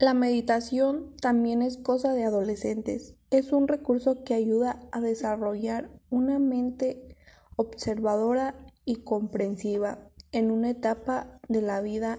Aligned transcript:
La 0.00 0.14
meditación 0.14 1.14
también 1.20 1.60
es 1.60 1.76
cosa 1.76 2.14
de 2.14 2.24
adolescentes. 2.24 3.16
Es 3.30 3.52
un 3.52 3.68
recurso 3.68 4.24
que 4.24 4.32
ayuda 4.32 4.80
a 4.92 5.00
desarrollar 5.02 5.90
una 6.08 6.38
mente 6.38 7.18
observadora 7.56 8.66
y 8.86 9.04
comprensiva 9.04 10.10
en 10.32 10.52
una 10.52 10.70
etapa 10.70 11.38
de 11.48 11.60
la 11.60 11.82
vida 11.82 12.18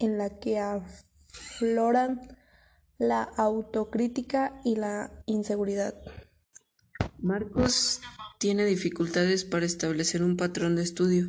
en 0.00 0.18
la 0.18 0.40
que 0.40 0.58
afloran 0.58 2.36
la 2.98 3.22
autocrítica 3.22 4.60
y 4.64 4.74
la 4.74 5.22
inseguridad. 5.26 5.94
Marcos 7.20 8.00
tiene 8.40 8.64
dificultades 8.64 9.44
para 9.44 9.66
establecer 9.66 10.24
un 10.24 10.36
patrón 10.36 10.74
de 10.74 10.82
estudio, 10.82 11.28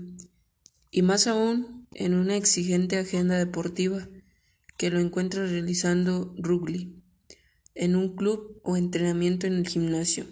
y 0.89 1.03
más 1.03 1.27
aún 1.27 1.87
en 1.93 2.15
una 2.15 2.37
exigente 2.37 2.97
agenda 2.97 3.37
deportiva 3.37 4.07
que 4.79 4.89
lo 4.89 5.01
encuentra 5.01 5.45
realizando 5.45 6.33
rugby 6.37 7.03
en 7.75 7.97
un 7.97 8.15
club 8.15 8.61
o 8.63 8.77
entrenamiento 8.77 9.45
en 9.45 9.55
el 9.55 9.67
gimnasio 9.67 10.25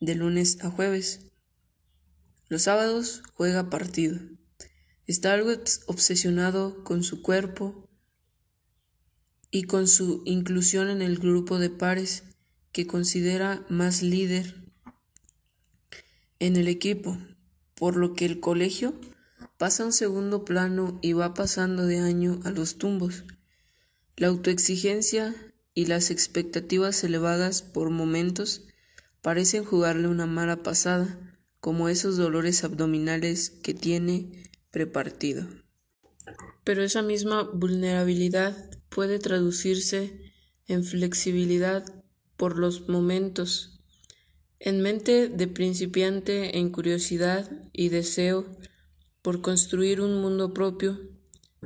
de 0.00 0.14
lunes 0.14 0.62
a 0.62 0.68
jueves. 0.68 1.30
Los 2.50 2.64
sábados 2.64 3.22
juega 3.32 3.70
partido. 3.70 4.18
Está 5.06 5.32
algo 5.32 5.50
obsesionado 5.86 6.84
con 6.84 7.02
su 7.04 7.22
cuerpo 7.22 7.88
y 9.50 9.62
con 9.62 9.88
su 9.88 10.20
inclusión 10.26 10.90
en 10.90 11.00
el 11.00 11.16
grupo 11.18 11.58
de 11.58 11.70
pares 11.70 12.24
que 12.72 12.86
considera 12.86 13.64
más 13.70 14.02
líder 14.02 14.56
en 16.38 16.56
el 16.56 16.68
equipo, 16.68 17.16
por 17.74 17.96
lo 17.96 18.12
que 18.12 18.26
el 18.26 18.40
colegio 18.40 18.92
pasa 19.56 19.84
a 19.84 19.86
un 19.86 19.94
segundo 19.94 20.44
plano 20.44 20.98
y 21.00 21.14
va 21.14 21.32
pasando 21.32 21.86
de 21.86 21.98
año 21.98 22.40
a 22.44 22.50
los 22.50 22.76
tumbos. 22.76 23.24
La 24.16 24.28
autoexigencia 24.28 25.34
y 25.74 25.86
las 25.86 26.10
expectativas 26.10 27.04
elevadas 27.04 27.62
por 27.62 27.90
momentos 27.90 28.66
parecen 29.20 29.64
jugarle 29.64 30.08
una 30.08 30.26
mala 30.26 30.62
pasada, 30.62 31.38
como 31.60 31.88
esos 31.88 32.16
dolores 32.16 32.64
abdominales 32.64 33.50
que 33.50 33.74
tiene 33.74 34.50
prepartido. 34.70 35.46
Pero 36.64 36.82
esa 36.82 37.02
misma 37.02 37.42
vulnerabilidad 37.42 38.70
puede 38.88 39.18
traducirse 39.18 40.32
en 40.66 40.84
flexibilidad 40.84 41.84
por 42.36 42.58
los 42.58 42.88
momentos 42.88 43.76
en 44.58 44.80
mente 44.80 45.28
de 45.28 45.48
principiante 45.48 46.58
en 46.58 46.70
curiosidad 46.70 47.50
y 47.72 47.90
deseo 47.90 48.46
por 49.22 49.42
construir 49.42 50.00
un 50.00 50.20
mundo 50.20 50.54
propio, 50.54 50.98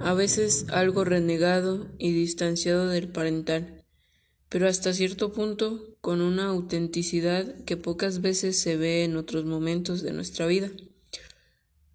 a 0.00 0.14
veces 0.14 0.66
algo 0.70 1.04
renegado 1.04 1.88
y 1.98 2.12
distanciado 2.12 2.88
del 2.88 3.08
parental, 3.08 3.84
pero 4.48 4.66
hasta 4.66 4.92
cierto 4.92 5.32
punto 5.32 5.96
con 6.00 6.20
una 6.20 6.46
autenticidad 6.46 7.64
que 7.64 7.76
pocas 7.76 8.20
veces 8.20 8.58
se 8.58 8.76
ve 8.76 9.04
en 9.04 9.16
otros 9.16 9.44
momentos 9.44 10.02
de 10.02 10.12
nuestra 10.12 10.46
vida. 10.46 10.70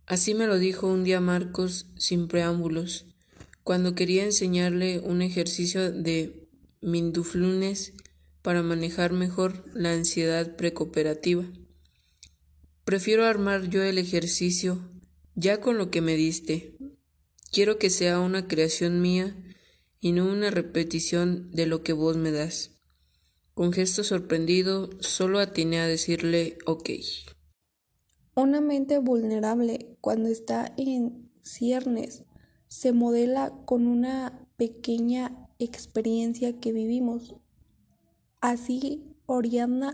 Así 0.05 0.35
me 0.35 0.47
lo 0.47 0.59
dijo 0.59 0.87
un 0.87 1.03
día 1.03 1.19
Marcos 1.19 1.87
sin 1.97 2.27
preámbulos, 2.27 3.05
cuando 3.63 3.95
quería 3.95 4.23
enseñarle 4.23 4.99
un 4.99 5.23
ejercicio 5.23 5.91
de 5.91 6.47
minduflunes 6.81 7.93
para 8.43 8.61
manejar 8.61 9.13
mejor 9.13 9.65
la 9.73 9.93
ansiedad 9.93 10.55
precooperativa. 10.55 11.43
Prefiero 12.83 13.25
armar 13.25 13.67
yo 13.69 13.81
el 13.81 13.97
ejercicio 13.97 14.79
ya 15.33 15.59
con 15.59 15.77
lo 15.77 15.89
que 15.89 16.01
me 16.01 16.15
diste. 16.15 16.74
Quiero 17.55 17.77
que 17.79 17.89
sea 17.89 18.19
una 18.19 18.49
creación 18.49 19.01
mía 19.01 19.33
y 20.01 20.11
no 20.11 20.29
una 20.29 20.51
repetición 20.51 21.51
de 21.51 21.67
lo 21.67 21.83
que 21.83 21.93
vos 21.93 22.17
me 22.17 22.33
das. 22.33 22.81
Con 23.53 23.71
gesto 23.71 24.03
sorprendido, 24.03 24.89
solo 24.99 25.39
atiné 25.39 25.79
a 25.79 25.87
decirle 25.87 26.57
ok. 26.65 26.89
Una 28.35 28.59
mente 28.59 28.97
vulnerable, 28.97 29.95
cuando 30.01 30.27
está 30.27 30.73
en 30.75 31.31
ciernes, 31.43 32.25
se 32.67 32.91
modela 32.91 33.53
con 33.63 33.87
una 33.87 34.49
pequeña 34.57 35.47
experiencia 35.57 36.59
que 36.59 36.73
vivimos. 36.73 37.37
Así, 38.41 39.15
Oriana 39.27 39.93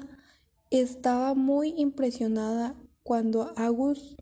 estaba 0.71 1.35
muy 1.35 1.75
impresionada 1.77 2.75
cuando 3.03 3.53
Agus, 3.55 4.15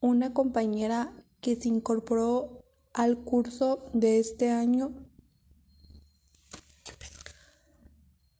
una 0.00 0.34
compañera 0.34 1.24
que 1.40 1.54
se 1.54 1.68
incorporó 1.68 2.58
al 2.94 3.18
curso 3.18 3.84
de 3.92 4.18
este 4.18 4.50
año, 4.50 4.92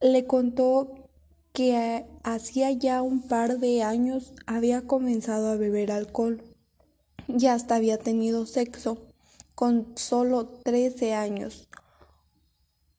le 0.00 0.26
contó 0.26 1.08
que 1.52 2.06
hacía 2.22 2.72
ya 2.72 3.02
un 3.02 3.28
par 3.28 3.58
de 3.58 3.82
años 3.82 4.32
había 4.46 4.86
comenzado 4.86 5.48
a 5.48 5.56
beber 5.56 5.92
alcohol 5.92 6.42
y 7.28 7.46
hasta 7.46 7.76
había 7.76 7.98
tenido 7.98 8.46
sexo 8.46 8.98
con 9.54 9.92
solo 9.96 10.48
13 10.48 11.14
años. 11.14 11.68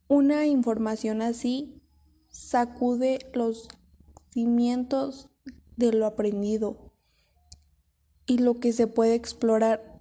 Una 0.08 0.46
información 0.46 1.22
así 1.22 1.82
sacude 2.30 3.20
los 3.34 3.68
cimientos 4.32 5.30
de 5.76 5.92
lo 5.92 6.06
aprendido 6.06 6.94
y 8.26 8.38
lo 8.38 8.60
que 8.60 8.72
se 8.74 8.88
puede 8.88 9.16
explorar. 9.16 9.93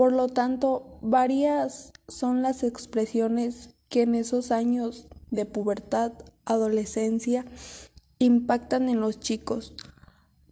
Por 0.00 0.14
lo 0.14 0.28
tanto, 0.28 0.98
varias 1.02 1.92
son 2.08 2.40
las 2.40 2.62
expresiones 2.62 3.74
que 3.90 4.00
en 4.00 4.14
esos 4.14 4.50
años 4.50 5.08
de 5.30 5.44
pubertad, 5.44 6.14
adolescencia, 6.46 7.44
impactan 8.18 8.88
en 8.88 9.02
los 9.02 9.20
chicos. 9.20 9.74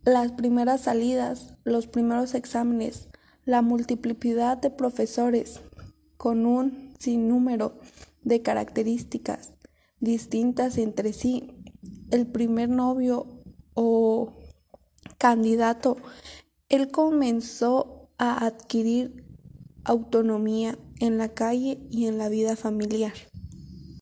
Las 0.04 0.32
primeras 0.32 0.82
salidas, 0.82 1.54
los 1.64 1.86
primeros 1.86 2.34
exámenes, 2.34 3.08
la 3.46 3.62
multiplicidad 3.62 4.58
de 4.58 4.68
profesores 4.68 5.62
con 6.18 6.44
un 6.44 6.92
sinnúmero 6.98 7.78
de 8.24 8.42
características, 8.42 9.56
distintas 9.98 10.76
entre 10.76 11.14
sí. 11.14 11.54
El 12.10 12.26
primer 12.26 12.68
novio 12.68 13.40
o 13.72 14.34
candidato, 15.16 15.96
él 16.68 16.90
comenzó 16.90 18.10
a 18.18 18.44
adquirir 18.44 19.26
autonomía 19.88 20.78
en 21.00 21.18
la 21.18 21.30
calle 21.30 21.78
y 21.90 22.06
en 22.06 22.18
la 22.18 22.28
vida 22.28 22.56
familiar. 22.56 23.14